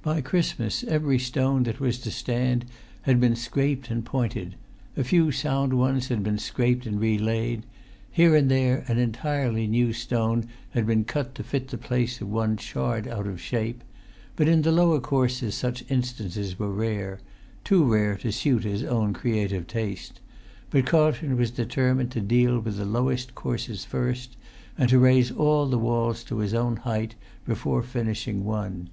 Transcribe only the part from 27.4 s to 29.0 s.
before finishing one.